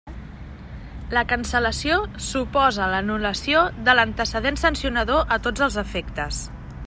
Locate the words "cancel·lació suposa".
1.33-2.87